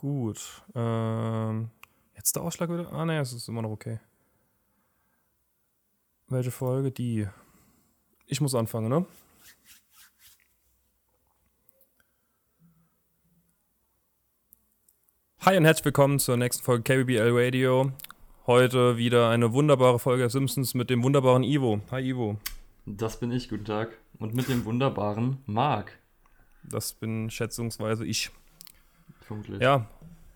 [0.00, 0.62] Gut.
[0.74, 1.68] Ähm,
[2.16, 2.90] jetzt der Ausschlag wieder?
[2.90, 4.00] Ah, ne, es ist immer noch okay.
[6.28, 6.90] Welche Folge?
[6.90, 7.28] Die.
[8.24, 9.04] Ich muss anfangen, ne?
[15.40, 17.92] Hi und herzlich willkommen zur nächsten Folge KBBL Radio.
[18.46, 21.82] Heute wieder eine wunderbare Folge der Simpsons mit dem wunderbaren Ivo.
[21.90, 22.38] Hi Ivo.
[22.86, 23.98] Das bin ich, guten Tag.
[24.18, 25.98] Und mit dem wunderbaren Marc.
[26.62, 28.30] Das bin schätzungsweise ich.
[29.30, 29.60] Vermutlich.
[29.62, 29.86] Ja,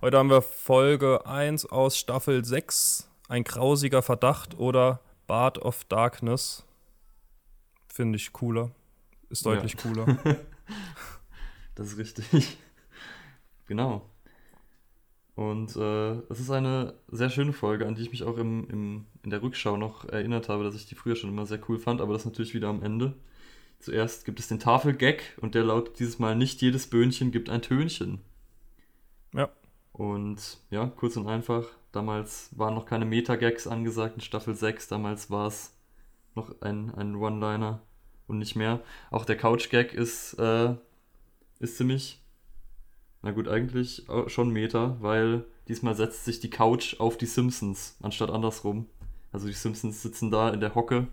[0.02, 3.10] heute haben wir Folge 1 aus Staffel 6.
[3.28, 6.64] Ein grausiger Verdacht oder Bart of Darkness.
[7.88, 8.70] Finde ich cooler.
[9.30, 9.80] Ist deutlich Ja.
[9.82, 10.18] cooler.
[11.74, 12.56] Das ist richtig.
[13.66, 14.08] genau.
[15.34, 19.06] Und äh, es ist eine sehr schöne Folge, an die ich mich auch im, im,
[19.24, 22.00] in der Rückschau noch erinnert habe, dass ich die früher schon immer sehr cool fand,
[22.00, 23.14] aber das natürlich wieder am Ende.
[23.80, 27.60] Zuerst gibt es den Tafelgag und der lautet dieses Mal nicht jedes Böhnchen gibt ein
[27.60, 28.20] Tönchen.
[29.34, 29.50] Ja.
[29.92, 35.30] Und ja, kurz und einfach, damals waren noch keine Meta-Gags angesagt in Staffel 6, damals
[35.30, 35.76] war es
[36.34, 37.80] noch ein, ein One-Liner
[38.26, 38.80] und nicht mehr.
[39.10, 40.74] Auch der Couch-Gag ist, äh,
[41.60, 42.20] ist ziemlich,
[43.22, 48.30] na gut, eigentlich schon Meta, weil diesmal setzt sich die Couch auf die Simpsons, anstatt
[48.30, 48.86] andersrum.
[49.32, 51.08] Also die Simpsons sitzen da in der Hocke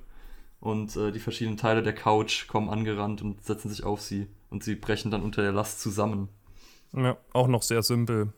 [0.60, 4.64] und äh, die verschiedenen Teile der Couch kommen angerannt und setzen sich auf sie und
[4.64, 6.30] sie brechen dann unter der Last zusammen.
[6.94, 8.34] Ja, auch noch sehr simpel.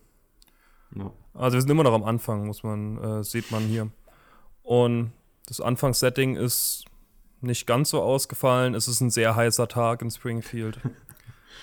[0.96, 1.12] Ja.
[1.34, 3.90] Also wir sind immer noch am Anfang, muss man, äh, sieht man hier.
[4.62, 5.12] Und
[5.48, 6.86] das Anfangssetting ist
[7.42, 8.76] nicht ganz so ausgefallen.
[8.76, 10.80] Es ist ein sehr heißer Tag in Springfield.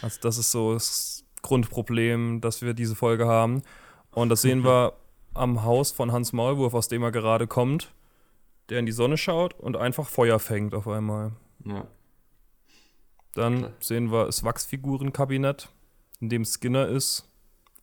[0.03, 3.63] Also das ist so das Grundproblem, dass wir diese Folge haben.
[4.13, 4.95] Und das sehen wir
[5.35, 7.93] am Haus von Hans Maulwurf, aus dem er gerade kommt,
[8.71, 11.33] der in die Sonne schaut und einfach Feuer fängt auf einmal.
[11.67, 11.87] Ja.
[13.35, 15.69] Dann sehen wir das Wachsfigurenkabinett,
[16.21, 17.29] in dem Skinner ist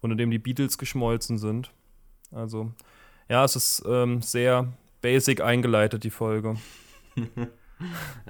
[0.02, 1.72] und in dem die Beatles geschmolzen sind.
[2.32, 2.72] Also,
[3.30, 4.72] ja, es ist ähm, sehr
[5.02, 6.58] basic eingeleitet, die Folge.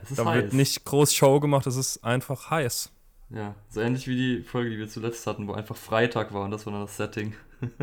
[0.04, 0.36] Es ist Da heiß.
[0.44, 2.92] wird nicht groß Show gemacht, es ist einfach heiß.
[3.30, 6.52] Ja, so ähnlich wie die Folge, die wir zuletzt hatten, wo einfach Freitag war und
[6.52, 7.34] das war dann das Setting.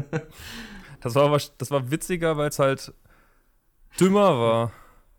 [1.00, 2.93] Das war, das war witziger, weil es halt
[4.00, 4.72] dümmer war.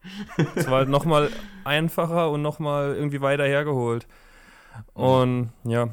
[0.56, 1.32] Es war halt nochmal
[1.64, 4.08] einfacher und nochmal irgendwie weiter hergeholt.
[4.94, 5.90] Und ja,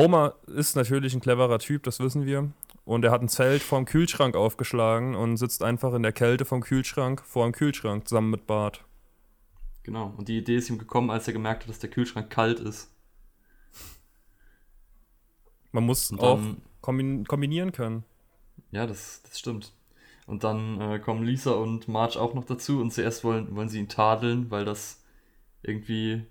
[0.00, 2.50] Homer ist natürlich ein cleverer Typ, das wissen wir.
[2.84, 6.60] Und er hat ein Zelt vorm Kühlschrank aufgeschlagen und sitzt einfach in der Kälte vom
[6.62, 8.84] Kühlschrank vor dem Kühlschrank zusammen mit Bart.
[9.82, 10.12] Genau.
[10.16, 12.90] Und die Idee ist ihm gekommen, als er gemerkt hat, dass der Kühlschrank kalt ist.
[15.72, 16.40] Man muss Und auch
[16.80, 18.04] kombinieren können.
[18.72, 19.72] ja, das, das stimmt.
[20.26, 23.78] Und dann äh, kommen Lisa und Marge auch noch dazu und zuerst wollen, wollen sie
[23.80, 25.02] ihn tadeln, weil das
[25.62, 26.24] irgendwie,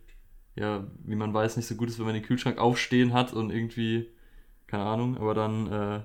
[0.59, 3.49] ja, wie man weiß, nicht so gut ist, wenn man den Kühlschrank aufstehen hat und
[3.51, 4.07] irgendwie,
[4.67, 5.99] keine Ahnung, aber dann äh,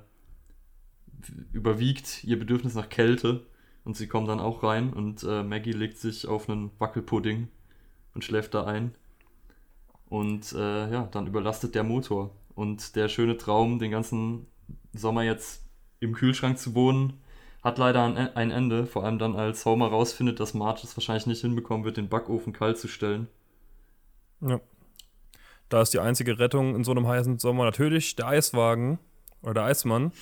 [1.53, 3.47] überwiegt ihr Bedürfnis nach Kälte
[3.85, 7.49] und sie kommen dann auch rein und äh, Maggie legt sich auf einen Wackelpudding
[8.15, 8.95] und schläft da ein.
[10.09, 12.31] Und äh, ja, dann überlastet der Motor.
[12.55, 14.47] Und der schöne Traum, den ganzen
[14.93, 15.65] Sommer jetzt
[15.99, 17.15] im Kühlschrank zu wohnen,
[17.65, 18.87] hat leider ein, ein Ende.
[18.87, 22.53] Vor allem dann, als Homer rausfindet, dass Marge es wahrscheinlich nicht hinbekommen wird, den Backofen
[22.53, 23.27] kalt zu stellen.
[24.47, 24.61] Ja.
[25.69, 28.99] Da ist die einzige Rettung in so einem heißen Sommer natürlich der Eiswagen
[29.43, 30.13] oder der Eismann.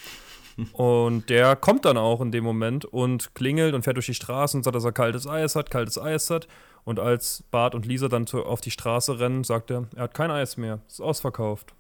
[0.73, 4.55] Und der kommt dann auch in dem Moment und klingelt und fährt durch die Straße
[4.55, 6.47] und sagt, dass er kaltes Eis hat, kaltes Eis hat.
[6.85, 10.31] Und als Bart und Lisa dann auf die Straße rennen, sagt er, er hat kein
[10.31, 11.73] Eis mehr, ist ausverkauft.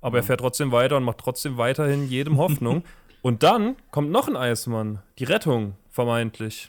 [0.00, 2.84] Aber er fährt trotzdem weiter und macht trotzdem weiterhin jedem Hoffnung.
[3.22, 6.68] und dann kommt noch ein Eismann, die Rettung, vermeintlich.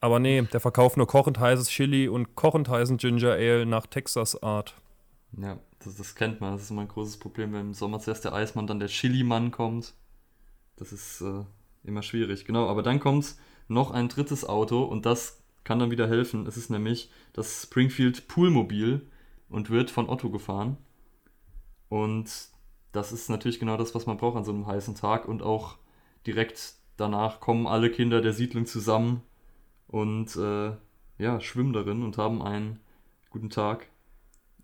[0.00, 4.74] Aber nee, der verkauft nur kochend heißes Chili und kochend heißen Ginger Ale nach Texas-Art.
[5.36, 6.52] Ja, das, das kennt man.
[6.52, 9.50] Das ist immer ein großes Problem, wenn im Sommer zuerst der Eismann, dann der Chili-Mann
[9.50, 9.92] kommt.
[10.76, 11.44] Das ist äh,
[11.84, 12.46] immer schwierig.
[12.46, 13.34] Genau, aber dann kommt
[13.68, 16.46] noch ein drittes Auto und das kann dann wieder helfen.
[16.46, 19.06] Es ist nämlich das Springfield Poolmobil
[19.50, 20.78] und wird von Otto gefahren.
[21.90, 22.30] Und
[22.92, 25.28] das ist natürlich genau das, was man braucht an so einem heißen Tag.
[25.28, 25.76] Und auch
[26.26, 29.22] direkt danach kommen alle Kinder der Siedlung zusammen
[29.90, 30.72] und äh,
[31.18, 32.80] ja, schwimmen darin und haben einen
[33.30, 33.88] guten Tag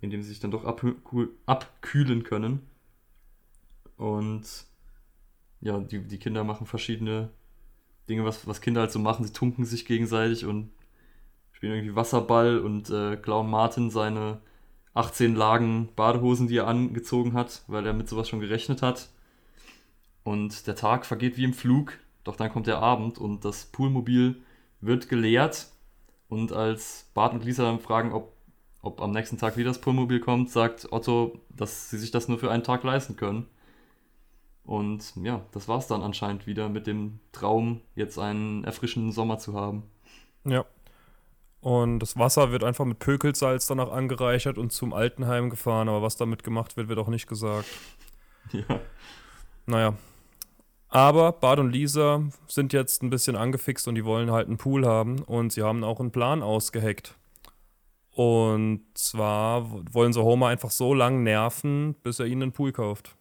[0.00, 2.60] in dem sie sich dann doch abkühl- abkühlen können.
[3.96, 4.44] Und
[5.60, 7.30] ja, die, die Kinder machen verschiedene
[8.08, 9.24] Dinge, was, was Kinder halt so machen.
[9.24, 10.70] Sie tunken sich gegenseitig und
[11.52, 14.40] spielen irgendwie Wasserball und äh, klauen Martin seine
[14.94, 19.08] 18 Lagen Badehosen, die er angezogen hat, weil er mit sowas schon gerechnet hat.
[20.24, 24.42] Und der Tag vergeht wie im Flug, doch dann kommt der Abend und das Poolmobil
[24.80, 25.68] wird geleert.
[26.28, 28.32] Und als Bart und Lisa dann fragen, ob,
[28.82, 32.38] ob am nächsten Tag wieder das Poolmobil kommt, sagt Otto, dass sie sich das nur
[32.38, 33.46] für einen Tag leisten können.
[34.64, 39.38] Und ja, das war es dann anscheinend wieder mit dem Traum, jetzt einen erfrischenden Sommer
[39.38, 39.84] zu haben.
[40.44, 40.64] Ja.
[41.60, 46.16] Und das Wasser wird einfach mit Pökelsalz danach angereichert und zum Altenheim gefahren, aber was
[46.16, 47.68] damit gemacht wird, wird auch nicht gesagt.
[48.52, 48.78] Ja.
[49.66, 49.94] Naja.
[50.96, 54.86] Aber Bart und Lisa sind jetzt ein bisschen angefixt und die wollen halt einen Pool
[54.86, 57.14] haben und sie haben auch einen Plan ausgeheckt.
[58.12, 63.14] Und zwar wollen sie Homer einfach so lang nerven, bis er ihnen einen Pool kauft.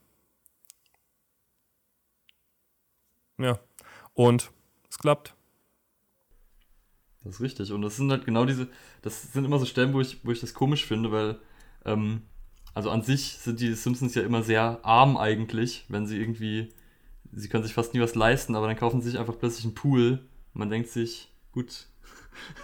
[3.37, 3.59] Ja.
[4.13, 4.51] Und
[4.89, 5.35] es klappt.
[7.25, 7.73] Das ist richtig.
[7.73, 8.69] Und das sind halt genau diese,
[9.01, 11.39] das sind immer so Stellen, wo ich, wo ich das komisch finde, weil,
[11.83, 12.21] ähm,
[12.73, 16.73] also an sich sind die Simpsons ja immer sehr arm eigentlich, wenn sie irgendwie,
[17.35, 19.75] sie können sich fast nie was leisten, aber dann kaufen sie sich einfach plötzlich einen
[19.75, 20.25] Pool.
[20.53, 21.87] Man denkt sich, gut,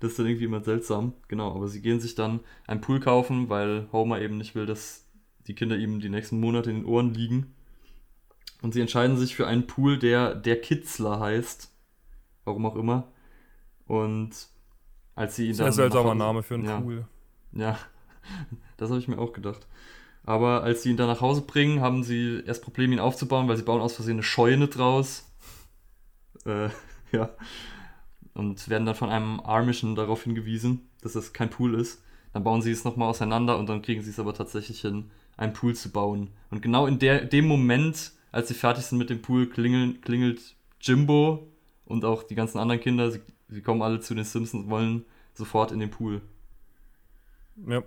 [0.00, 1.12] das ist dann irgendwie immer seltsam.
[1.28, 5.04] Genau, aber sie gehen sich dann einen Pool kaufen, weil Homer eben nicht will, dass
[5.46, 7.54] die Kinder ihm die nächsten Monate in den Ohren liegen.
[8.62, 11.70] Und sie entscheiden sich für einen Pool, der der Kitzler heißt.
[12.44, 13.12] Warum auch immer.
[13.86, 14.30] Und
[15.14, 15.72] als sie ihn Sehr dann.
[15.74, 17.06] seltsamer nach Hause- Name für einen ja, Pool.
[17.52, 17.78] Ja,
[18.76, 19.66] das habe ich mir auch gedacht.
[20.24, 23.56] Aber als sie ihn dann nach Hause bringen, haben sie erst Probleme, ihn aufzubauen, weil
[23.56, 25.30] sie bauen aus Versehen eine Scheune draus.
[26.44, 26.68] Äh,
[27.12, 27.30] ja.
[28.34, 32.02] Und werden dann von einem Armischen darauf hingewiesen, dass das kein Pool ist.
[32.32, 35.54] Dann bauen sie es nochmal auseinander und dann kriegen sie es aber tatsächlich hin, einen
[35.54, 36.30] Pool zu bauen.
[36.50, 40.54] Und genau in der, dem Moment, als sie fertig sind mit dem Pool, klingeln, klingelt
[40.80, 41.48] Jimbo
[41.84, 43.10] und auch die ganzen anderen Kinder.
[43.10, 45.04] Sie, sie kommen alle zu den Simpsons und wollen
[45.34, 46.20] sofort in den Pool.
[47.66, 47.82] Ja.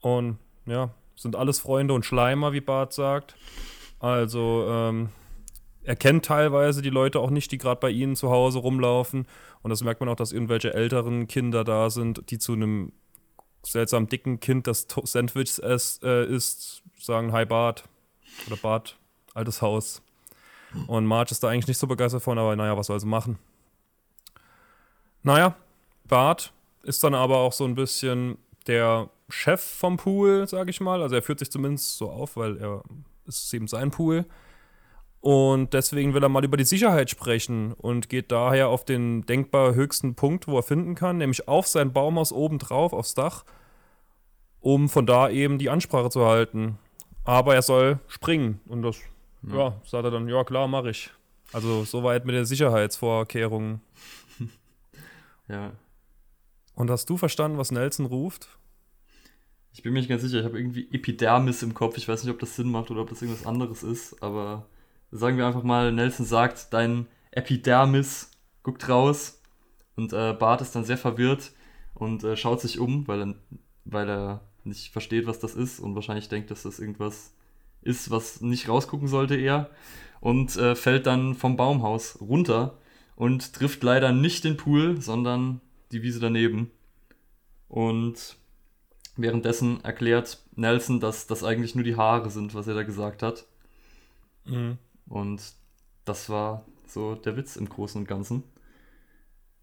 [0.00, 3.36] Und ja, sind alles Freunde und Schleimer, wie Bart sagt.
[3.98, 5.08] Also, ähm,
[5.84, 9.26] er kennt teilweise die Leute auch nicht, die gerade bei ihnen zu Hause rumlaufen.
[9.62, 12.92] Und das merkt man auch, dass irgendwelche älteren Kinder da sind, die zu einem
[13.64, 17.84] seltsam dicken Kind, das Sandwich äh, isst, sagen Hi Bart.
[18.46, 18.98] Oder Bart,
[19.34, 20.02] altes Haus.
[20.86, 23.38] Und Marge ist da eigentlich nicht so begeistert von, aber naja, was soll sie machen?
[25.22, 25.54] Naja,
[26.08, 31.02] Bart ist dann aber auch so ein bisschen der Chef vom Pool, sage ich mal.
[31.02, 32.82] Also er führt sich zumindest so auf, weil er
[33.26, 34.26] es ist eben sein Pool.
[35.20, 39.74] Und deswegen will er mal über die Sicherheit sprechen und geht daher auf den denkbar
[39.74, 43.44] höchsten Punkt, wo er finden kann, nämlich auf sein Baumhaus oben drauf, aufs Dach,
[44.60, 46.76] um von da eben die Ansprache zu halten.
[47.24, 48.60] Aber er soll springen.
[48.66, 48.98] Und das,
[49.46, 49.80] ja, Ja.
[49.84, 51.10] sagt er dann, ja klar, mache ich.
[51.52, 53.80] Also soweit mit den Sicherheitsvorkehrungen.
[55.48, 55.72] Ja.
[56.74, 58.48] Und hast du verstanden, was Nelson ruft?
[59.72, 61.96] Ich bin mir nicht ganz sicher, ich habe irgendwie Epidermis im Kopf.
[61.96, 64.66] Ich weiß nicht, ob das Sinn macht oder ob das irgendwas anderes ist, aber
[65.10, 68.30] sagen wir einfach mal, Nelson sagt, dein Epidermis
[68.62, 69.40] guckt raus
[69.96, 71.52] und äh, Bart ist dann sehr verwirrt
[71.94, 73.34] und äh, schaut sich um, weil er,
[73.84, 77.34] weil er nicht versteht, was das ist und wahrscheinlich denkt, dass das irgendwas
[77.82, 79.70] ist, was nicht rausgucken sollte eher
[80.20, 82.78] und äh, fällt dann vom Baumhaus runter
[83.16, 85.60] und trifft leider nicht den Pool, sondern
[85.90, 86.70] die Wiese daneben.
[87.68, 88.36] Und
[89.16, 93.46] währenddessen erklärt Nelson, dass das eigentlich nur die Haare sind, was er da gesagt hat.
[94.44, 94.78] Mhm.
[95.08, 95.42] Und
[96.04, 98.44] das war so der Witz im Großen und Ganzen.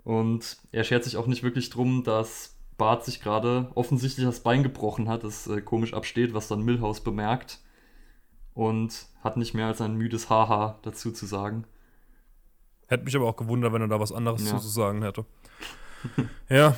[0.04, 4.64] Und er schert sich auch nicht wirklich drum, dass Bart sich gerade offensichtlich das Bein
[4.64, 7.60] gebrochen hat, das äh, komisch absteht, was dann Milhouse bemerkt.
[8.54, 11.66] Und hat nicht mehr als ein müdes Haha dazu zu sagen.
[12.88, 14.58] Hätte mich aber auch gewundert, wenn er da was anderes Ja.
[14.58, 15.26] zu sagen hätte.
[16.50, 16.76] ja.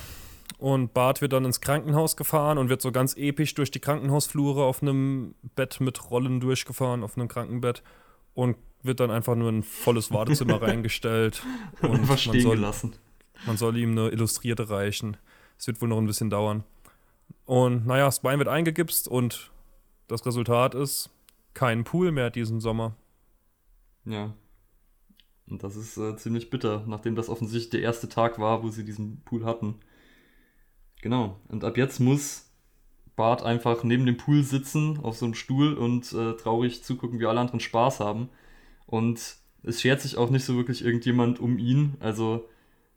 [0.58, 4.64] Und Bart wird dann ins Krankenhaus gefahren und wird so ganz episch durch die Krankenhausflure
[4.64, 7.82] auf einem Bett mit Rollen durchgefahren, auf einem Krankenbett.
[8.34, 11.42] Und wird dann einfach nur in ein volles Wartezimmer reingestellt.
[11.82, 12.96] Und Einfach man stehen soll, gelassen.
[13.46, 15.16] man soll ihm eine Illustrierte reichen.
[15.58, 16.64] Es wird wohl noch ein bisschen dauern.
[17.44, 19.50] Und naja, das Bein wird eingegipst und
[20.08, 21.10] das Resultat ist
[21.54, 22.96] kein Pool mehr diesen Sommer.
[24.04, 24.34] Ja.
[25.48, 28.84] Und das ist äh, ziemlich bitter, nachdem das offensichtlich der erste Tag war, wo sie
[28.84, 29.76] diesen Pool hatten.
[31.02, 31.38] Genau.
[31.48, 32.50] Und ab jetzt muss
[33.16, 37.26] Bart einfach neben dem Pool sitzen, auf so einem Stuhl und äh, traurig zugucken, wie
[37.26, 38.30] alle anderen Spaß haben.
[38.86, 41.96] Und es schert sich auch nicht so wirklich irgendjemand um ihn.
[42.00, 42.48] Also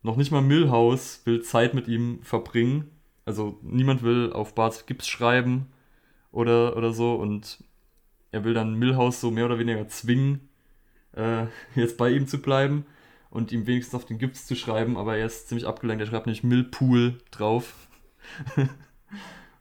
[0.02, 2.90] noch nicht mal Milhouse will Zeit mit ihm verbringen.
[3.26, 5.66] Also niemand will auf Barts Gips schreiben
[6.32, 7.14] oder, oder so.
[7.14, 7.62] Und
[8.32, 10.48] er will dann Milhouse so mehr oder weniger zwingen,
[11.12, 12.86] äh, jetzt bei ihm zu bleiben
[13.30, 16.26] und ihm wenigstens auf den Gips zu schreiben, aber er ist ziemlich abgelenkt, er schreibt
[16.26, 17.85] nämlich Millpool drauf.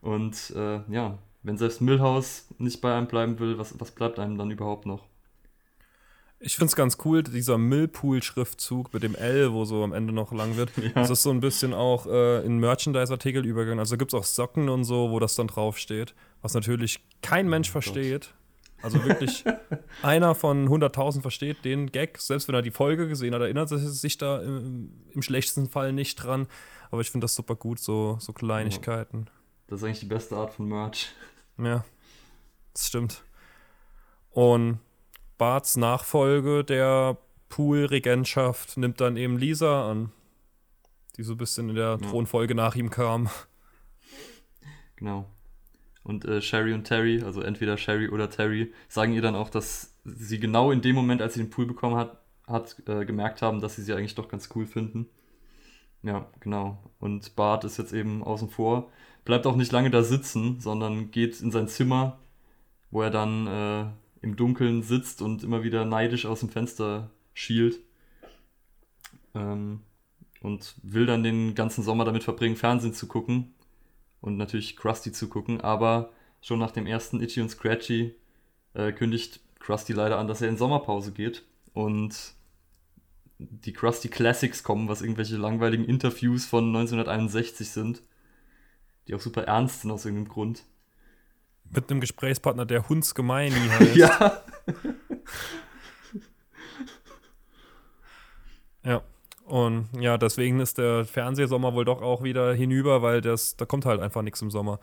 [0.01, 4.38] und äh, ja, wenn selbst Milhouse nicht bei einem bleiben will, was, was bleibt einem
[4.38, 5.03] dann überhaupt noch?
[6.39, 10.31] Ich finde es ganz cool, dieser Millpool-Schriftzug mit dem L, wo so am Ende noch
[10.31, 10.72] lang wird.
[10.81, 10.89] Ja.
[10.93, 13.79] Das ist so ein bisschen auch äh, in Merchandise-Artikel übergegangen.
[13.79, 16.13] Also gibt es auch Socken und so, wo das dann draufsteht.
[16.41, 17.84] Was natürlich kein Mensch Oh Gott.
[17.84, 18.34] versteht.
[18.81, 19.43] Also wirklich
[20.03, 23.79] einer von 100.000 versteht den Gag, selbst wenn er die Folge gesehen hat, erinnert er
[23.79, 26.48] sich da im, im schlechtesten Fall nicht dran.
[26.96, 29.25] Aber ich finde das super gut, so, so Kleinigkeiten.
[29.68, 31.10] Das ist eigentlich die beste Art von Merch.
[31.58, 31.84] Ja,
[32.74, 33.24] das stimmt.
[34.32, 34.80] Und
[35.38, 37.18] Barts Nachfolge der
[37.50, 40.14] Pool-Regentschaft nimmt dann eben Lisa an,
[41.18, 42.10] die so ein bisschen in der ja.
[42.10, 43.30] Thronfolge nach ihm kam.
[44.96, 45.30] Genau.
[46.04, 49.98] Und äh, Sherry und Terry, also entweder Sherry oder Terry, sagen ihr dann auch, dass
[50.06, 53.60] sie genau in dem Moment, als sie den Pool bekommen hat, hat äh, gemerkt haben,
[53.60, 55.10] dass sie sie eigentlich doch ganz cool finden.
[56.04, 56.78] Ja, genau.
[57.00, 58.92] Und Bart ist jetzt eben außen vor,
[59.24, 62.20] bleibt auch nicht lange da sitzen, sondern geht in sein Zimmer,
[62.92, 63.86] wo er dann äh,
[64.22, 67.80] im Dunkeln sitzt und immer wieder neidisch aus dem Fenster schielt.
[69.34, 69.82] Ähm,
[70.42, 73.56] und will dann den ganzen Sommer damit verbringen, Fernsehen zu gucken
[74.22, 75.60] und natürlich Krusty zu gucken.
[75.62, 76.12] Aber
[76.42, 78.14] schon nach dem ersten Itchy und Scratchy
[78.75, 81.44] äh, kündigt Krusty leider an, dass er in Sommerpause geht.
[81.74, 82.36] Und
[83.38, 88.01] die Krusty Classics kommen, was irgendwelche langweiligen Interviews von 1961 sind,
[89.08, 90.63] die auch super ernst sind aus irgendeinem Grund.
[91.70, 93.96] Mit einem Gesprächspartner, der Hundsgemeini heißt.
[93.96, 94.44] ja.
[98.84, 99.01] ja.
[99.46, 103.86] Und ja, deswegen ist der Fernsehsommer wohl doch auch wieder hinüber, weil das, da kommt
[103.86, 104.80] halt einfach nichts im Sommer.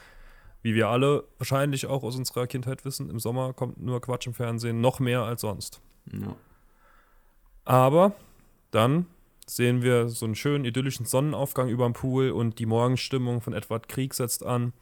[0.62, 4.34] Wie wir alle wahrscheinlich auch aus unserer Kindheit wissen, im Sommer kommt nur Quatsch im
[4.34, 5.80] Fernsehen, noch mehr als sonst.
[6.12, 6.36] Ja.
[7.64, 8.14] Aber
[8.72, 9.06] dann
[9.46, 13.88] sehen wir so einen schönen idyllischen Sonnenaufgang über dem Pool und die Morgenstimmung von Edward
[13.88, 14.72] Krieg setzt an.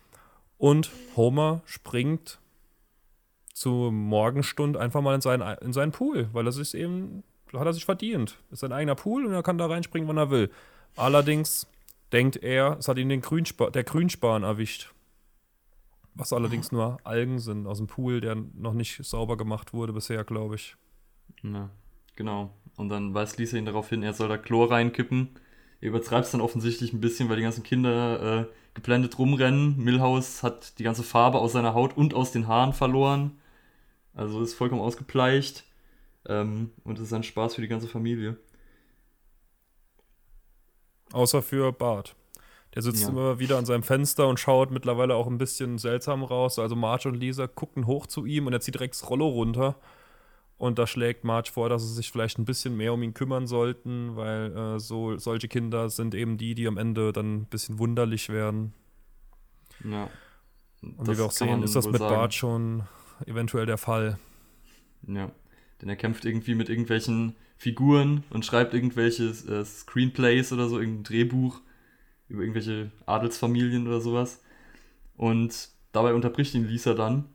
[0.56, 2.38] Und Homer springt
[3.52, 7.73] zur Morgenstund einfach mal in seinen, in seinen Pool, weil das ist eben hat er
[7.73, 8.38] sich verdient.
[8.50, 10.50] Ist sein eigener Pool und er kann da reinspringen, wann er will.
[10.97, 11.66] Allerdings
[12.12, 14.92] denkt er, es hat ihn den Grünspa der Grünspan erwischt.
[16.14, 20.25] Was allerdings nur Algen sind aus dem Pool, der noch nicht sauber gemacht wurde bisher,
[20.25, 20.76] glaube ich.
[21.42, 21.70] Ja,
[22.16, 22.52] genau.
[22.77, 25.31] Und dann weist Lisa ihn darauf hin, er soll da Chlor reinkippen.
[25.81, 29.77] Er übertreibt es dann offensichtlich ein bisschen, weil die ganzen Kinder äh, geblendet rumrennen.
[29.77, 33.39] Milhouse hat die ganze Farbe aus seiner Haut und aus den Haaren verloren.
[34.15, 35.65] Also ist vollkommen ausgebleicht.
[36.27, 38.37] Ähm, und es ist ein Spaß für die ganze Familie.
[41.12, 42.15] Außer für Bart.
[42.75, 43.09] Der sitzt ja.
[43.09, 46.59] immer wieder an seinem Fenster und schaut mittlerweile auch ein bisschen seltsam raus.
[46.59, 49.77] Also Marge und Lisa gucken hoch zu ihm und er zieht direkt das Rollo runter.
[50.61, 53.47] Und da schlägt Marge vor, dass sie sich vielleicht ein bisschen mehr um ihn kümmern
[53.47, 57.79] sollten, weil äh, so, solche Kinder sind eben die, die am Ende dann ein bisschen
[57.79, 58.75] wunderlich werden.
[59.83, 60.11] Ja.
[60.83, 62.14] Und wie wir auch sehen, ist das mit sagen.
[62.14, 62.83] Bart schon
[63.25, 64.19] eventuell der Fall.
[65.07, 65.31] Ja.
[65.81, 71.05] Denn er kämpft irgendwie mit irgendwelchen Figuren und schreibt irgendwelche äh, Screenplays oder so, irgendein
[71.05, 71.62] Drehbuch
[72.29, 74.43] über irgendwelche Adelsfamilien oder sowas.
[75.17, 77.31] Und dabei unterbricht ihn Lisa dann.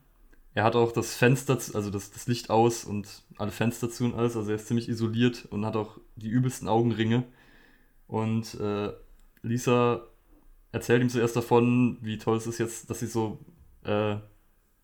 [0.55, 4.15] Er hat auch das Fenster, also das, das Licht aus und alle Fenster zu und
[4.15, 4.37] alles.
[4.37, 7.25] Also er ist ziemlich isoliert und hat auch die übelsten Augenringe.
[8.07, 8.93] Und äh,
[9.41, 10.07] Lisa
[10.71, 13.39] erzählt ihm zuerst davon, wie toll es ist jetzt, dass sie so
[13.83, 14.15] äh,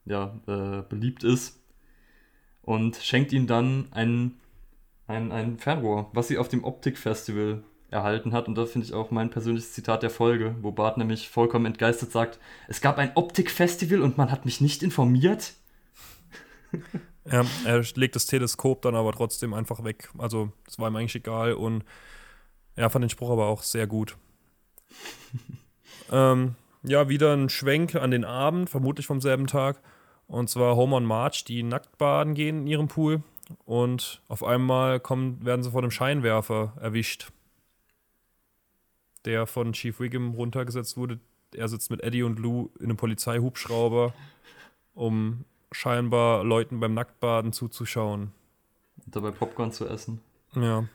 [0.06, 1.62] ja, äh, beliebt ist
[2.62, 4.40] und schenkt ihm dann ein,
[5.08, 8.50] ein, ein Fernrohr, was sie auf dem Optik-Festival erhalten hat.
[8.50, 12.12] Und da finde ich auch mein persönliches Zitat der Folge, wo Bart nämlich vollkommen entgeistert
[12.12, 15.54] sagt, es gab ein Optik-Festival und man hat mich nicht informiert.
[17.32, 20.10] Ja, er legt das Teleskop dann aber trotzdem einfach weg.
[20.18, 21.84] Also, das war ihm eigentlich egal und
[22.76, 24.18] er fand den Spruch aber auch sehr gut.
[26.12, 29.82] ähm, ja, wieder ein Schwenk an den Abend, vermutlich vom selben Tag.
[30.28, 33.22] Und zwar Homer und Marge, die nackt baden gehen in ihrem Pool.
[33.66, 37.32] Und auf einmal kommen, werden sie vor dem Scheinwerfer erwischt,
[39.26, 41.20] der von Chief Wiggum runtergesetzt wurde.
[41.54, 44.14] Er sitzt mit Eddie und Lou in einem Polizeihubschrauber,
[44.94, 48.32] um scheinbar Leuten beim Nacktbaden zuzuschauen.
[49.06, 50.22] Und dabei Popcorn zu essen.
[50.56, 50.86] Ja.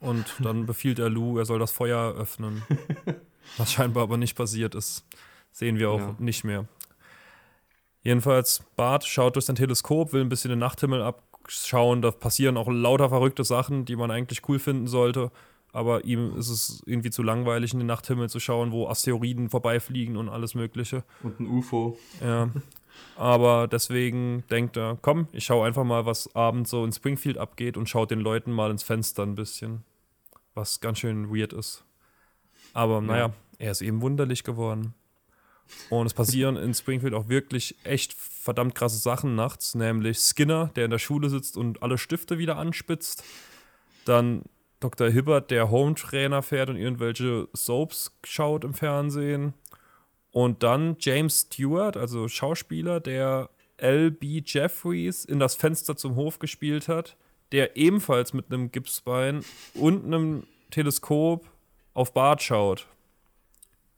[0.00, 2.62] Und dann befiehlt er Lou, er soll das Feuer öffnen.
[3.56, 5.04] was scheinbar aber nicht passiert ist.
[5.52, 6.16] Sehen wir auch ja.
[6.18, 6.66] nicht mehr.
[8.02, 12.00] Jedenfalls, Bart schaut durch sein Teleskop, will ein bisschen den Nachthimmel abschauen.
[12.00, 15.30] Da passieren auch lauter verrückte Sachen, die man eigentlich cool finden sollte.
[15.72, 20.16] Aber ihm ist es irgendwie zu langweilig, in den Nachthimmel zu schauen, wo Asteroiden vorbeifliegen
[20.16, 21.04] und alles Mögliche.
[21.22, 21.98] Und ein UFO.
[22.20, 22.50] Ja.
[23.16, 27.76] Aber deswegen denkt er, komm, ich schaue einfach mal, was abends so in Springfield abgeht
[27.76, 29.84] und schaut den Leuten mal ins Fenster ein bisschen.
[30.54, 31.84] Was ganz schön weird ist.
[32.72, 33.32] Aber naja, ja.
[33.58, 34.94] er ist eben wunderlich geworden.
[35.88, 40.86] Und es passieren in Springfield auch wirklich echt verdammt krasse Sachen nachts, nämlich Skinner, der
[40.86, 43.22] in der Schule sitzt und alle Stifte wieder anspitzt.
[44.04, 44.42] Dann
[44.80, 45.10] Dr.
[45.10, 49.52] Hibbert, der Home-Trainer fährt und irgendwelche Soaps schaut im Fernsehen.
[50.32, 54.42] Und dann James Stewart, also Schauspieler, der L.B.
[54.44, 57.16] Jeffries in das Fenster zum Hof gespielt hat,
[57.52, 59.42] der ebenfalls mit einem Gipsbein
[59.74, 61.48] und einem Teleskop
[61.94, 62.86] auf Bart schaut.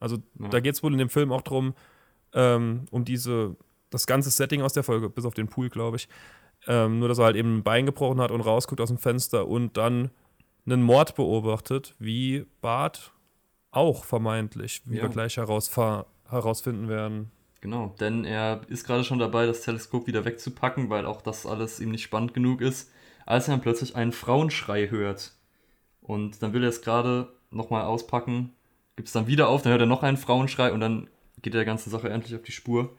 [0.01, 0.49] Also Ja.
[0.49, 1.75] da geht es wohl in dem Film auch drum,
[2.33, 3.57] ähm, um diese,
[3.91, 6.09] das ganze Setting aus der Folge, bis auf den Pool, glaube ich.
[6.67, 9.47] Ähm, nur, dass er halt eben ein Bein gebrochen hat und rausguckt aus dem Fenster
[9.49, 10.11] und dann
[10.65, 13.13] einen Mord beobachtet, wie Bart
[13.73, 15.03] auch vermeintlich, wie Ja.
[15.03, 17.31] wir gleich herausfa- herausfinden werden.
[17.61, 21.79] Genau, denn er ist gerade schon dabei, das Teleskop wieder wegzupacken, weil auch das alles
[21.79, 22.91] ihm nicht spannend genug ist,
[23.25, 25.33] als er dann plötzlich einen Frauenschrei hört.
[26.01, 28.53] Und dann will er es gerade nochmal auspacken,
[28.97, 31.09] gibt es dann wieder auf, dann hört er noch einen Frauenschrei und dann
[31.41, 32.97] geht er der ganzen Sache endlich auf die Spur.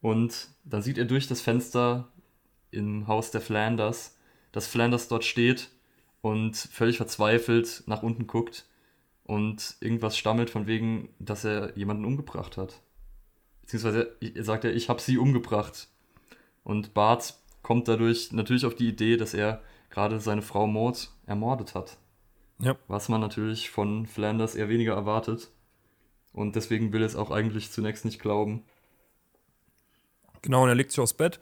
[0.00, 2.08] Und dann sieht er durch das Fenster
[2.72, 4.18] im Haus der Flanders,
[4.50, 5.70] dass Flanders dort steht
[6.20, 8.66] und völlig verzweifelt nach unten guckt
[9.24, 12.80] und irgendwas stammelt von wegen, dass er jemanden umgebracht hat.
[13.62, 15.88] Beziehungsweise sagt er, ich habe sie umgebracht.
[16.62, 21.74] Und Bart kommt dadurch natürlich auf die Idee, dass er gerade seine Frau Maud ermordet
[21.74, 21.96] hat.
[22.58, 22.76] Ja.
[22.88, 25.50] Was man natürlich von Flanders eher weniger erwartet.
[26.32, 28.64] Und deswegen will er es auch eigentlich zunächst nicht glauben.
[30.42, 31.40] Genau, und er legt sich aufs Bett,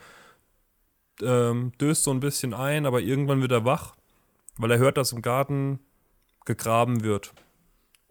[1.21, 3.97] ähm, döst so ein bisschen ein, aber irgendwann wird er wach,
[4.59, 5.81] weil er hört, dass im Garten
[6.45, 7.33] gegraben wird.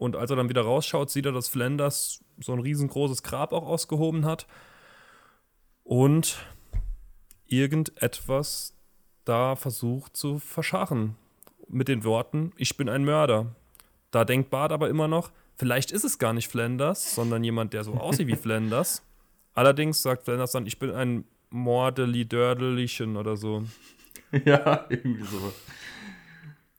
[0.02, 3.68] Und als er dann wieder rausschaut, sieht er, dass Flanders so ein riesengroßes Grab auch
[3.68, 4.48] ausgehoben hat
[5.84, 6.40] und
[7.46, 8.74] irgendetwas
[9.26, 11.18] da versucht zu verscharren.
[11.68, 13.54] Mit den Worten, ich bin ein Mörder.
[14.10, 17.84] Da denkt Bart aber immer noch, vielleicht ist es gar nicht Flanders, sondern jemand, der
[17.84, 19.04] so aussieht wie Flanders.
[19.54, 23.66] Allerdings sagt Flanders dann, ich bin ein Mordeli Dördelchen oder so.
[24.46, 25.54] ja, irgendwie sowas.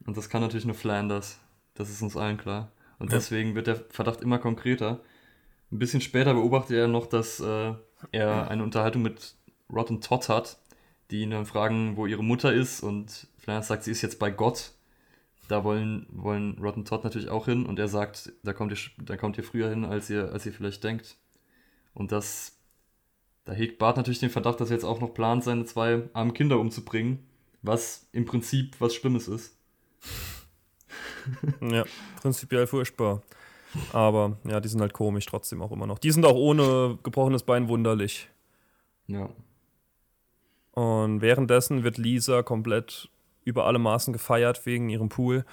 [0.07, 1.39] Und das kann natürlich nur Flanders.
[1.75, 2.73] Das ist uns allen klar.
[3.03, 3.19] Und Ja.
[3.19, 5.01] deswegen wird der Verdacht immer konkreter.
[5.73, 7.75] Ein bisschen später beobachtet er noch, dass äh,
[8.13, 9.35] er eine Unterhaltung mit
[9.73, 10.59] Rod und Todd hat,
[11.11, 12.81] die ihn dann fragen, wo ihre Mutter ist.
[12.81, 14.71] Und Flanders sagt, sie ist jetzt bei Gott.
[15.49, 17.67] Da wollen, wollen Rod und Todd natürlich auch hin.
[17.67, 20.53] Und er sagt, da kommt ihr, da kommt ihr früher hin, als ihr, als ihr
[20.53, 21.17] vielleicht denkt.
[21.95, 22.57] Und das,
[23.45, 26.35] da hegt Bart natürlich den Verdacht, dass er jetzt auch noch plant, seine zwei armen
[26.35, 27.27] Kinder umzubringen.
[27.63, 29.57] Was im Prinzip was Schlimmes ist.
[31.61, 31.85] Ja,
[32.21, 33.23] prinzipiell furchtbar.
[33.93, 35.99] Aber ja, die sind halt komisch trotzdem auch immer noch.
[35.99, 38.29] Die sind auch ohne gebrochenes Bein wunderlich.
[39.07, 39.29] Ja.
[40.73, 43.09] Und währenddessen wird Lisa komplett
[43.45, 45.45] über alle Maßen gefeiert wegen ihrem Pool.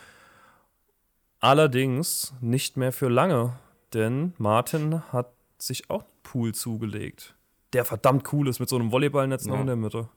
[1.39, 3.58] Allerdings nicht mehr für lange,
[3.93, 7.36] denn Martin hat sich auch einen Pool zugelegt.
[7.73, 9.62] Der verdammt cool ist mit so einem Volleyballnetz noch Ja.
[9.62, 10.10] in der Mitte.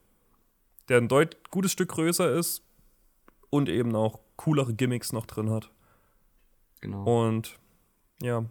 [0.88, 2.62] Der ein deut gutes Stück größer ist
[3.52, 5.70] und eben auch coolere Gimmicks noch drin hat.
[6.80, 7.26] Genau.
[7.26, 7.58] Und
[8.22, 8.46] ja,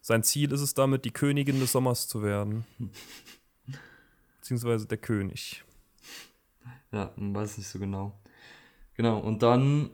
[0.00, 2.64] sein Ziel ist es damit, die Königin des Sommers zu werden.
[4.38, 5.64] Beziehungsweise der König.
[6.92, 8.12] Ja, man weiß es nicht so genau.
[8.94, 9.90] Genau, und dann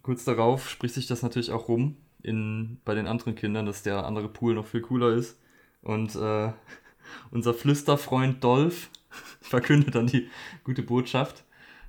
[0.00, 4.06] kurz darauf spricht sich das natürlich auch rum in, bei den anderen Kindern, dass der
[4.06, 5.38] andere Pool noch viel cooler ist.
[5.82, 6.52] Und äh,
[7.30, 8.88] unser Flüsterfreund Dolph
[9.42, 10.30] verkündet dann die
[10.64, 11.44] gute Botschaft,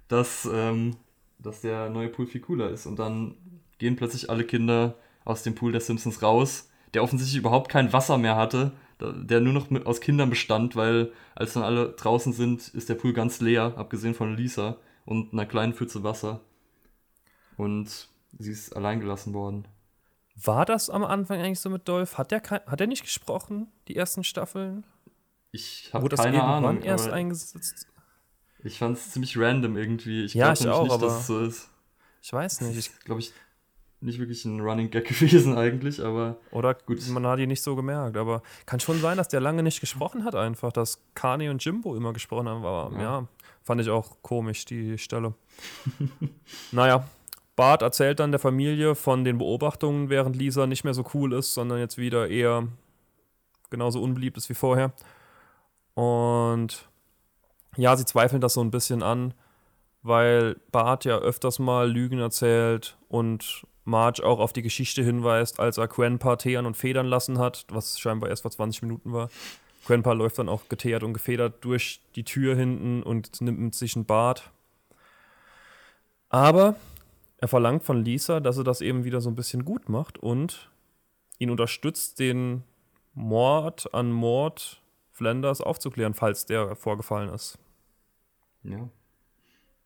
[0.09, 0.97] dass, ähm,
[1.39, 2.85] dass der neue Pool viel cooler ist.
[2.85, 3.35] Und dann
[3.77, 8.17] gehen plötzlich alle Kinder aus dem Pool der Simpsons raus, der offensichtlich überhaupt kein Wasser
[8.17, 12.69] mehr hatte, der nur noch mit, aus Kindern bestand, weil als dann alle draußen sind,
[12.69, 16.41] ist der Pool ganz leer, abgesehen von Lisa und einer kleinen Pfütze Wasser.
[17.57, 19.67] Und sie ist allein gelassen worden.
[20.35, 22.17] War das am Anfang eigentlich so mit Dolph?
[22.17, 24.85] Hat er hat er nicht gesprochen, die ersten Staffeln?
[25.51, 27.87] Ich habe Wurde das keine irgendwann Ahnung, erst eingesetzt?
[28.65, 30.25] Ich fand es ziemlich random irgendwie.
[30.25, 31.69] Ich Ja, glaube nicht, dass es so ist.
[32.21, 32.77] Ich weiß nicht.
[32.77, 33.31] Ich, glaube ich,
[34.01, 37.07] nicht wirklich ein Running Gag gewesen eigentlich, aber oder Gut.
[37.09, 38.17] man hat ihn nicht so gemerkt.
[38.17, 40.71] Aber kann schon sein, dass der lange nicht gesprochen hat, einfach.
[40.71, 42.65] Dass Kani und Jimbo immer gesprochen haben.
[42.65, 43.27] Aber ja, Ja.
[43.63, 45.33] fand ich auch komisch, die Stelle.
[46.71, 47.07] naja,
[47.55, 51.53] Bart erzählt dann der Familie von den Beobachtungen, während Lisa nicht mehr so cool ist,
[51.53, 52.67] sondern jetzt wieder eher
[53.69, 54.91] genauso unbeliebt ist wie vorher.
[55.93, 56.89] Und
[57.77, 59.33] ja, sie zweifeln das so ein bisschen an,
[60.01, 65.77] weil Bart ja öfters mal Lügen erzählt und Marge auch auf die Geschichte hinweist, als
[65.77, 69.29] er Quenpa teeren und federn lassen hat, was scheinbar erst vor 20 Minuten war.
[69.85, 74.05] Quenpa läuft dann auch geteert und gefedert durch die Tür hinten und nimmt sich ein
[74.05, 74.51] Bad.
[76.29, 76.75] Aber
[77.37, 80.71] er verlangt von Lisa, dass er das eben wieder so ein bisschen gut macht und
[81.37, 82.63] ihn unterstützt, den
[83.13, 87.57] Mord an Mord Flanders aufzuklären, falls der vorgefallen ist.
[88.69, 88.89] Ja.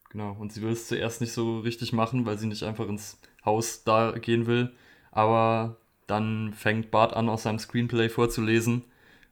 [0.09, 0.35] Genau.
[0.39, 3.83] Und sie will es zuerst nicht so richtig machen, weil sie nicht einfach ins Haus
[3.83, 4.73] da gehen will.
[5.11, 8.83] Aber dann fängt Bart an, aus seinem Screenplay vorzulesen.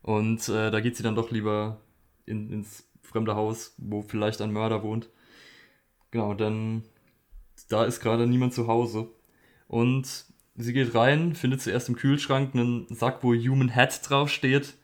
[0.03, 1.81] Und äh, da geht sie dann doch lieber
[2.25, 5.09] in, ins fremde Haus, wo vielleicht ein Mörder wohnt.
[6.11, 6.83] Genau, dann
[7.69, 9.09] da ist gerade niemand zu Hause.
[9.67, 14.75] Und sie geht rein, findet zuerst im Kühlschrank einen Sack, wo Human Hat draufsteht.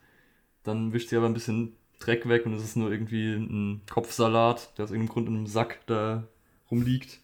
[0.62, 4.76] Dann wischt sie aber ein bisschen Dreck weg und es ist nur irgendwie ein Kopfsalat,
[4.76, 6.24] der aus irgendeinem Grund in einem Sack da
[6.70, 7.20] rumliegt.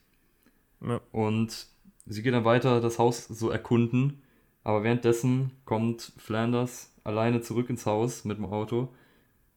[0.81, 1.01] Ja.
[1.13, 1.67] Und
[2.07, 4.23] sie geht dann weiter das Haus so erkunden.
[4.63, 8.89] Aber währenddessen kommt Flanders alleine zurück ins Haus mit dem Auto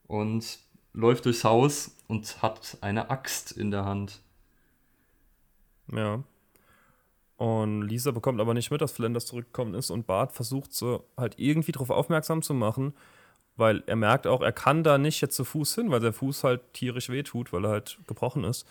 [0.08, 0.60] und
[0.94, 4.22] läuft durchs Haus und hat eine Axt in der Hand.
[5.92, 6.24] Ja.
[7.38, 11.36] Und Lisa bekommt aber nicht mit, dass Flanders zurückgekommen ist und Bart versucht so halt
[11.38, 12.94] irgendwie darauf aufmerksam zu machen,
[13.56, 16.44] weil er merkt auch, er kann da nicht jetzt zu Fuß hin, weil der Fuß
[16.44, 18.64] halt tierisch wehtut, weil er halt gebrochen ist.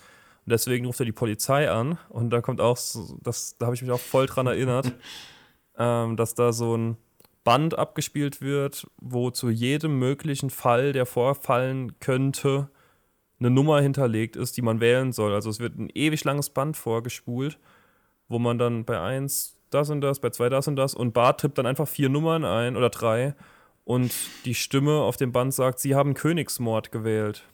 [0.45, 3.77] Und deswegen ruft er die Polizei an und da kommt auch, so, das, da habe
[3.77, 4.93] ich mich auch voll dran erinnert,
[5.79, 6.97] ähm, dass da so ein
[7.45, 12.69] Band abgespielt wird, wo zu jedem möglichen Fall, der vorfallen könnte,
[13.39, 15.35] eine Nummer hinterlegt ist, die man wählen soll.
[15.35, 17.59] Also es wird ein ewig langes Band vorgespult,
[18.29, 21.41] wo man dann bei 1 das und das, bei 2 das und das und Bart
[21.41, 23.35] tippt dann einfach vier Nummern ein oder drei
[23.85, 24.13] und
[24.45, 27.45] die Stimme auf dem Band sagt, sie haben Königsmord gewählt.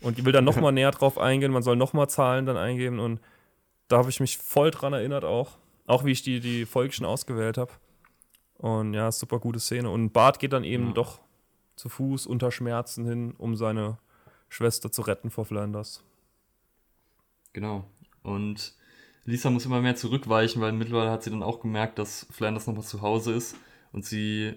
[0.00, 3.20] Und die will dann nochmal näher drauf eingehen, man soll nochmal Zahlen dann eingeben und
[3.88, 5.58] da habe ich mich voll dran erinnert auch.
[5.86, 7.72] Auch wie ich die, die Folge schon ausgewählt habe.
[8.58, 9.90] Und ja, super gute Szene.
[9.90, 10.92] Und Bart geht dann eben ja.
[10.92, 11.18] doch
[11.74, 13.98] zu Fuß unter Schmerzen hin, um seine
[14.48, 16.04] Schwester zu retten vor Flanders.
[17.52, 17.84] Genau.
[18.22, 18.74] Und
[19.24, 22.84] Lisa muss immer mehr zurückweichen, weil mittlerweile hat sie dann auch gemerkt, dass Flanders nochmal
[22.84, 23.56] zu Hause ist.
[23.92, 24.54] Und sie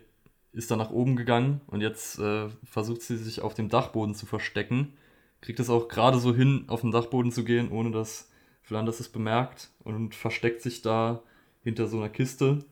[0.54, 4.26] ist dann nach oben gegangen und jetzt äh, versucht sie sich auf dem Dachboden zu
[4.26, 4.94] verstecken.
[5.42, 8.30] Kriegt es auch gerade so hin, auf den Dachboden zu gehen, ohne dass
[8.62, 11.22] Flanders es bemerkt und versteckt sich da
[11.64, 12.64] hinter so einer Kiste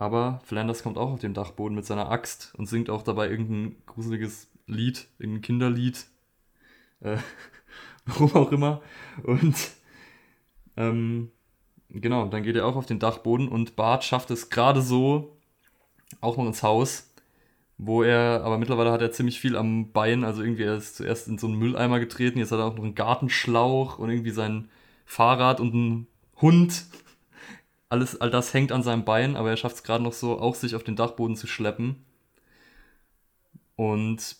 [0.00, 3.76] aber Flanders kommt auch auf den Dachboden mit seiner Axt und singt auch dabei irgendein
[3.84, 6.06] gruseliges Lied, irgendein Kinderlied.
[7.00, 7.18] Äh,
[8.06, 8.80] warum auch immer.
[9.24, 9.54] Und
[10.78, 11.30] ähm,
[11.90, 15.36] genau, dann geht er auch auf den Dachboden und Bart schafft es gerade so
[16.20, 17.12] auch noch ins Haus,
[17.78, 21.28] wo er, aber mittlerweile hat er ziemlich viel am Bein, also irgendwie er ist zuerst
[21.28, 24.68] in so einen Mülleimer getreten, jetzt hat er auch noch einen Gartenschlauch und irgendwie sein
[25.06, 26.06] Fahrrad und einen
[26.40, 26.84] Hund
[27.90, 30.54] alles, all das hängt an seinem Bein, aber er schafft es gerade noch so, auch
[30.54, 31.96] sich auf den Dachboden zu schleppen.
[33.74, 34.36] Und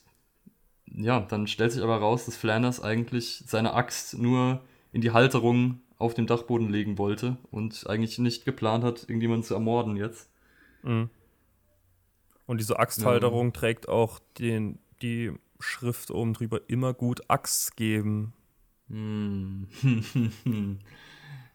[0.87, 4.61] ja, dann stellt sich aber raus, dass Flanders eigentlich seine Axt nur
[4.93, 9.55] in die Halterung auf dem Dachboden legen wollte und eigentlich nicht geplant hat, irgendjemanden zu
[9.55, 10.31] ermorden jetzt.
[10.83, 11.11] Mhm.
[12.51, 13.53] Und diese Axthalterung ja.
[13.53, 18.33] trägt auch den, die Schrift oben drüber immer gut Axt geben.
[18.89, 19.69] Mhm.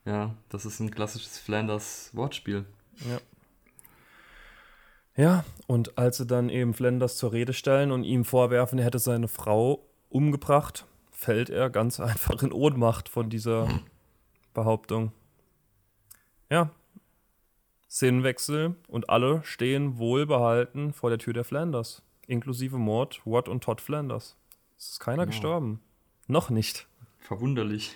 [0.05, 2.63] Ja, das ist ein klassisches Flanders-Wortspiel.
[3.10, 3.19] Ja.
[5.17, 8.99] Ja, und als sie dann eben Flanders zur Rede stellen und ihm vorwerfen, er hätte
[8.99, 13.67] seine Frau umgebracht, fällt er ganz einfach in Ohnmacht von dieser
[14.53, 15.12] Behauptung.
[16.49, 16.69] Ja,
[17.95, 23.79] Szenenwechsel und alle stehen wohlbehalten vor der Tür der Flanders, inklusive Mord, Watt und Todd
[23.79, 24.36] Flanders.
[24.77, 25.31] Es ist keiner genau.
[25.31, 25.79] gestorben.
[26.27, 26.88] Noch nicht.
[27.19, 27.95] Verwunderlich.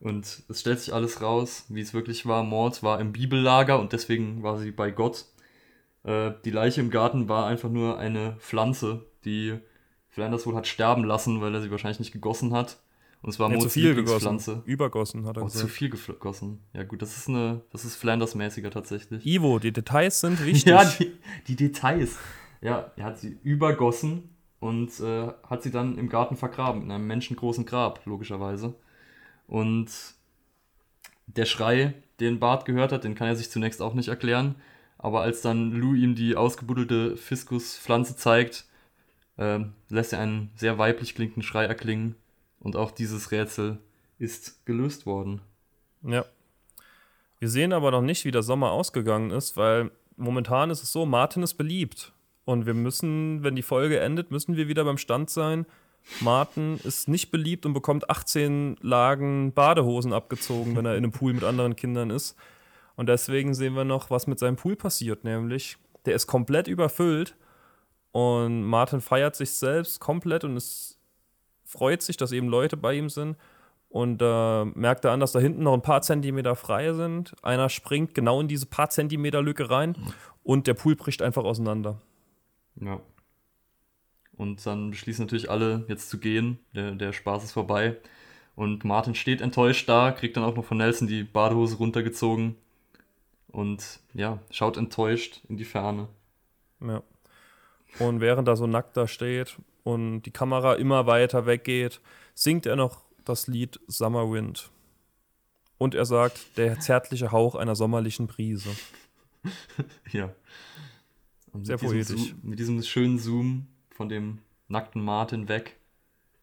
[0.00, 2.44] Und es stellt sich alles raus, wie es wirklich war.
[2.44, 5.26] Mord war im Bibellager und deswegen war sie bei Gott.
[6.04, 9.58] Äh, die Leiche im Garten war einfach nur eine Pflanze, die
[10.08, 12.78] Flanders wohl hat sterben lassen, weil er sie wahrscheinlich nicht gegossen hat.
[13.26, 14.62] Und es war ja, zu viel gegossen.
[14.66, 15.62] Übergossen hat er oh, gesagt.
[15.62, 16.60] Zu viel gegossen.
[16.72, 19.26] Ja gut, das ist eine, das ist Flanders-mäßiger tatsächlich.
[19.26, 20.66] Ivo, die Details sind wichtig.
[20.66, 21.12] ja, die,
[21.48, 22.18] die, Details.
[22.60, 27.08] Ja, er hat sie übergossen und äh, hat sie dann im Garten vergraben, in einem
[27.08, 28.76] menschengroßen Grab, logischerweise.
[29.48, 29.90] Und
[31.26, 34.54] der Schrei, den Bart gehört hat, den kann er sich zunächst auch nicht erklären.
[34.98, 38.66] Aber als dann Lou ihm die ausgebuddelte Fiskuspflanze zeigt,
[39.36, 39.58] äh,
[39.88, 42.14] lässt er einen sehr weiblich klingenden Schrei erklingen.
[42.66, 43.78] Und auch dieses Rätsel
[44.18, 45.40] ist gelöst worden.
[46.02, 46.24] Ja.
[47.38, 51.06] Wir sehen aber noch nicht, wie der Sommer ausgegangen ist, weil momentan ist es so,
[51.06, 52.12] Martin ist beliebt.
[52.44, 55.64] Und wir müssen, wenn die Folge endet, müssen wir wieder beim Stand sein,
[56.18, 61.34] Martin ist nicht beliebt und bekommt 18 Lagen Badehosen abgezogen, wenn er in einem Pool
[61.34, 62.34] mit anderen Kindern ist.
[62.96, 67.36] Und deswegen sehen wir noch, was mit seinem Pool passiert, nämlich der ist komplett überfüllt
[68.10, 70.95] und Martin feiert sich selbst komplett und es
[71.66, 73.36] freut sich, dass eben Leute bei ihm sind.
[73.88, 77.34] Und äh, merkt er an, dass da hinten noch ein paar Zentimeter frei sind.
[77.42, 79.96] Einer springt genau in diese paar Zentimeter Lücke rein
[80.42, 82.00] und der Pool bricht einfach auseinander.
[82.80, 83.00] Ja.
[84.36, 86.58] Und dann beschließen natürlich alle, jetzt zu gehen.
[86.74, 87.96] Der, der Spaß ist vorbei.
[88.54, 92.56] Und Martin steht enttäuscht da, kriegt dann auch noch von Nelson die Badehose runtergezogen.
[93.48, 96.08] Und ja, schaut enttäuscht in die Ferne.
[96.80, 97.02] Ja.
[97.98, 102.00] Und während er so nackt da steht, und die Kamera immer weiter weggeht,
[102.34, 104.72] singt er noch das Lied Summer Wind.
[105.78, 108.70] Und er sagt, der zärtliche Hauch einer sommerlichen Brise.
[110.12, 110.34] ja.
[111.52, 112.30] Und Sehr mit diesem poetisch.
[112.30, 115.76] Zoom, mit diesem schönen Zoom von dem nackten Martin weg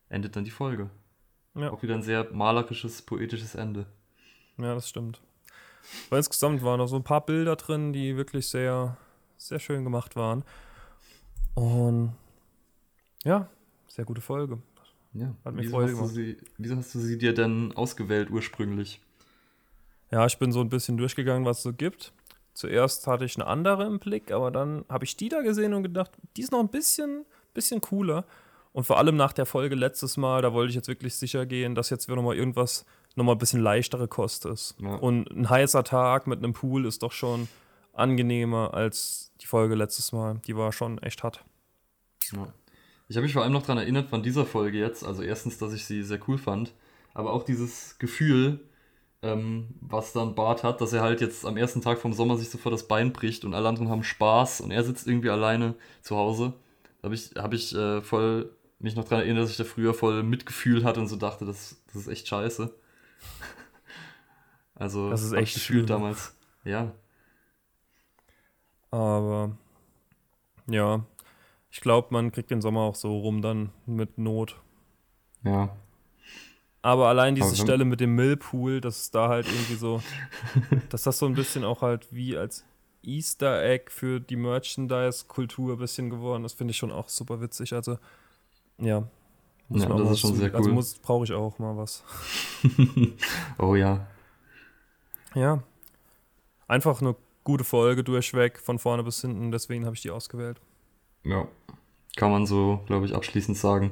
[0.08, 0.90] endet dann die Folge.
[1.54, 1.70] Ja.
[1.72, 3.88] Auch wieder ein sehr malerisches, poetisches Ende.
[4.58, 5.20] Ja, das stimmt.
[6.10, 8.96] Weil insgesamt waren noch so ein paar Bilder drin, die wirklich sehr,
[9.36, 10.46] sehr schön gemacht waren.
[11.56, 12.14] Und
[13.24, 13.50] ja,
[13.88, 14.60] sehr gute Folge.
[15.14, 15.36] Ja.
[15.46, 16.40] Hat mir wieso, Freude hast du gemacht.
[16.42, 19.00] sie, wieso hast du sie dir denn ausgewählt ursprünglich?
[20.12, 22.14] Ja, ich bin so ein bisschen durchgegangen, was es so gibt.
[22.54, 25.84] Zuerst hatte ich eine andere im Blick, aber dann habe ich die da gesehen und
[25.84, 28.26] gedacht, die ist noch ein bisschen, bisschen cooler.
[28.74, 31.76] Und vor allem nach der Folge letztes Mal, da wollte ich jetzt wirklich sicher gehen,
[31.76, 34.76] dass jetzt wieder nochmal irgendwas nochmal ein bisschen leichtere Kost ist.
[34.80, 34.96] Ja.
[34.96, 37.48] Und ein heißer Tag mit einem Pool ist doch schon
[37.94, 40.42] angenehmer als die Folge letztes Mal.
[40.48, 41.44] Die war schon echt hart.
[42.32, 42.48] Ja.
[43.14, 45.06] Ich habe mich vor allem noch daran erinnert von dieser Folge jetzt.
[45.06, 46.74] Also erstens, dass ich sie sehr cool fand,
[47.14, 48.60] aber auch dieses Gefühl,
[49.22, 52.50] ähm, was dann Bart hat, dass er halt jetzt am ersten Tag vom Sommer sich
[52.50, 56.18] sofort das Bein bricht und alle anderen haben Spaß und er sitzt irgendwie alleine zu
[56.18, 56.54] Hause.
[57.04, 58.50] Da habe ich, hab ich äh, voll
[58.80, 61.84] mich noch daran erinnert, dass ich da früher voll Mitgefühl hatte und so dachte, das,
[61.86, 62.74] das ist echt scheiße.
[64.74, 66.36] also, Das ist echt gefühlt damals.
[66.66, 66.94] Ja,
[68.90, 69.52] Aber
[70.68, 71.04] ja,
[71.74, 74.56] ich glaube, man kriegt den Sommer auch so rum dann mit Not.
[75.44, 75.76] ja.
[76.86, 80.02] Aber allein diese wenn- Stelle mit dem Millpool, dass es da halt irgendwie so,
[80.90, 82.66] dass das so ein bisschen auch halt wie als
[83.04, 87.72] Easter Egg für die Merchandise-Kultur ein bisschen geworden ist, finde ich schon auch super witzig.
[87.72, 87.98] Also,
[88.80, 89.08] ja.
[89.70, 90.76] Ja, man das ist schon zu- sehr Also cool.
[90.76, 92.04] muss- brauche ich auch mal was.
[93.58, 94.06] oh ja.
[95.36, 95.64] Ja.
[96.68, 100.60] Einfach eine gute Folge durchweg, von vorne bis hinten, deswegen habe ich die ausgewählt.
[101.24, 101.48] Ja.
[102.16, 103.92] Kann man so, glaube ich, abschließend sagen.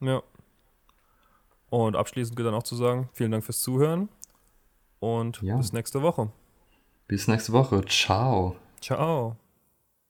[0.00, 0.22] Ja.
[1.70, 4.08] Und abschließend gilt dann auch zu sagen, vielen Dank fürs Zuhören
[5.00, 5.56] und Ja.
[5.56, 6.30] bis nächste Woche.
[7.08, 7.84] Bis nächste Woche.
[7.86, 8.56] Ciao.
[8.80, 9.36] Ciao.